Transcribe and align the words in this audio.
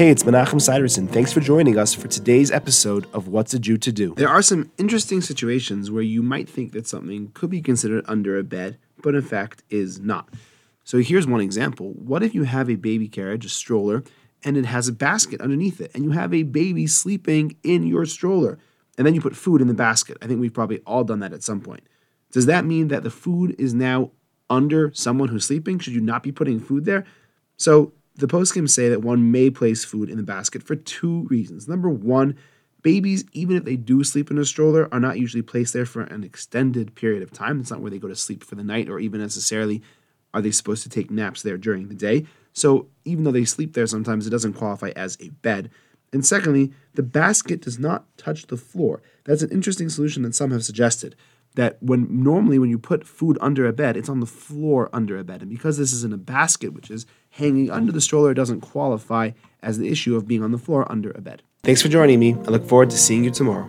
Hey, 0.00 0.08
it's 0.08 0.22
Menachem 0.22 0.62
Siderson. 0.62 1.06
Thanks 1.06 1.30
for 1.30 1.40
joining 1.40 1.76
us 1.76 1.92
for 1.92 2.08
today's 2.08 2.50
episode 2.50 3.06
of 3.12 3.28
What's 3.28 3.52
a 3.52 3.58
Jew 3.58 3.76
to 3.76 3.92
Do. 3.92 4.14
There 4.14 4.30
are 4.30 4.40
some 4.40 4.72
interesting 4.78 5.20
situations 5.20 5.90
where 5.90 6.02
you 6.02 6.22
might 6.22 6.48
think 6.48 6.72
that 6.72 6.86
something 6.86 7.30
could 7.34 7.50
be 7.50 7.60
considered 7.60 8.06
under 8.08 8.38
a 8.38 8.42
bed, 8.42 8.78
but 9.02 9.14
in 9.14 9.20
fact 9.20 9.62
is 9.68 10.00
not. 10.00 10.32
So 10.84 11.00
here's 11.00 11.26
one 11.26 11.42
example. 11.42 11.90
What 11.90 12.22
if 12.22 12.34
you 12.34 12.44
have 12.44 12.70
a 12.70 12.76
baby 12.76 13.08
carriage, 13.08 13.44
a 13.44 13.50
stroller, 13.50 14.02
and 14.42 14.56
it 14.56 14.64
has 14.64 14.88
a 14.88 14.92
basket 14.92 15.42
underneath 15.42 15.82
it, 15.82 15.90
and 15.94 16.02
you 16.02 16.12
have 16.12 16.32
a 16.32 16.44
baby 16.44 16.86
sleeping 16.86 17.56
in 17.62 17.86
your 17.86 18.06
stroller, 18.06 18.58
and 18.96 19.06
then 19.06 19.14
you 19.14 19.20
put 19.20 19.36
food 19.36 19.60
in 19.60 19.68
the 19.68 19.74
basket? 19.74 20.16
I 20.22 20.26
think 20.26 20.40
we've 20.40 20.54
probably 20.54 20.78
all 20.86 21.04
done 21.04 21.20
that 21.20 21.34
at 21.34 21.42
some 21.42 21.60
point. 21.60 21.82
Does 22.32 22.46
that 22.46 22.64
mean 22.64 22.88
that 22.88 23.02
the 23.02 23.10
food 23.10 23.54
is 23.58 23.74
now 23.74 24.12
under 24.48 24.94
someone 24.94 25.28
who's 25.28 25.44
sleeping? 25.44 25.78
Should 25.78 25.92
you 25.92 26.00
not 26.00 26.22
be 26.22 26.32
putting 26.32 26.58
food 26.58 26.86
there? 26.86 27.04
So 27.58 27.92
the 28.20 28.28
poskim 28.28 28.68
say 28.68 28.88
that 28.88 29.02
one 29.02 29.32
may 29.32 29.50
place 29.50 29.84
food 29.84 30.08
in 30.08 30.16
the 30.16 30.22
basket 30.22 30.62
for 30.62 30.76
two 30.76 31.26
reasons. 31.28 31.66
Number 31.66 31.88
one, 31.88 32.36
babies, 32.82 33.24
even 33.32 33.56
if 33.56 33.64
they 33.64 33.76
do 33.76 34.04
sleep 34.04 34.30
in 34.30 34.38
a 34.38 34.44
stroller, 34.44 34.88
are 34.92 35.00
not 35.00 35.18
usually 35.18 35.42
placed 35.42 35.72
there 35.72 35.86
for 35.86 36.02
an 36.02 36.24
extended 36.24 36.94
period 36.94 37.22
of 37.22 37.32
time. 37.32 37.60
It's 37.60 37.70
not 37.70 37.80
where 37.80 37.90
they 37.90 37.98
go 37.98 38.08
to 38.08 38.16
sleep 38.16 38.44
for 38.44 38.54
the 38.54 38.64
night, 38.64 38.88
or 38.88 39.00
even 39.00 39.20
necessarily 39.20 39.82
are 40.32 40.40
they 40.40 40.50
supposed 40.50 40.82
to 40.84 40.88
take 40.88 41.10
naps 41.10 41.42
there 41.42 41.58
during 41.58 41.88
the 41.88 41.94
day. 41.94 42.26
So 42.52 42.88
even 43.04 43.24
though 43.24 43.32
they 43.32 43.44
sleep 43.44 43.74
there 43.74 43.86
sometimes, 43.86 44.26
it 44.26 44.30
doesn't 44.30 44.54
qualify 44.54 44.90
as 44.96 45.16
a 45.20 45.30
bed. 45.30 45.70
And 46.12 46.26
secondly, 46.26 46.72
the 46.94 47.02
basket 47.02 47.62
does 47.62 47.78
not 47.78 48.04
touch 48.16 48.46
the 48.46 48.56
floor. 48.56 49.02
That's 49.24 49.42
an 49.42 49.50
interesting 49.50 49.88
solution 49.88 50.22
that 50.22 50.34
some 50.34 50.50
have 50.50 50.64
suggested 50.64 51.16
that 51.54 51.78
when 51.80 52.22
normally 52.22 52.58
when 52.58 52.70
you 52.70 52.78
put 52.78 53.06
food 53.06 53.36
under 53.40 53.66
a 53.66 53.72
bed, 53.72 53.96
it's 53.96 54.08
on 54.08 54.20
the 54.20 54.26
floor 54.26 54.88
under 54.92 55.18
a 55.18 55.24
bed. 55.24 55.42
And 55.42 55.50
because 55.50 55.78
this 55.78 55.92
is 55.92 56.04
in 56.04 56.12
a 56.12 56.18
basket, 56.18 56.72
which 56.72 56.90
is 56.90 57.06
hanging 57.30 57.70
under 57.70 57.92
the 57.92 58.00
stroller, 58.00 58.34
doesn't 58.34 58.60
qualify 58.60 59.30
as 59.62 59.78
the 59.78 59.88
issue 59.88 60.16
of 60.16 60.26
being 60.26 60.42
on 60.42 60.52
the 60.52 60.58
floor 60.58 60.90
under 60.90 61.10
a 61.12 61.20
bed. 61.20 61.42
Thanks 61.62 61.82
for 61.82 61.88
joining 61.88 62.18
me. 62.18 62.34
I 62.34 62.50
look 62.50 62.66
forward 62.66 62.90
to 62.90 62.98
seeing 62.98 63.24
you 63.24 63.30
tomorrow. 63.30 63.68